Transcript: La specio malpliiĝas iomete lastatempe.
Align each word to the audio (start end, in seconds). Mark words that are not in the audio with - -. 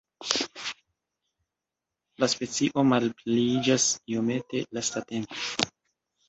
La 2.23 2.29
specio 2.33 2.85
malpliiĝas 2.93 3.87
iomete 4.15 4.65
lastatempe. 4.79 5.71